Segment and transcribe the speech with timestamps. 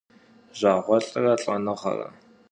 [0.59, 2.09] Jjağuelh're lh'enığere.